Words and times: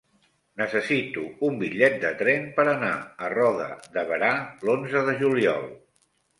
Necessito 0.61 1.25
un 1.49 1.59
bitllet 1.59 1.99
de 2.05 2.11
tren 2.23 2.49
per 2.57 2.67
anar 2.73 2.91
a 3.27 3.31
Roda 3.37 3.69
de 3.99 4.07
Berà 4.15 4.35
l'onze 4.67 5.09
de 5.13 5.19
juliol. 5.25 5.73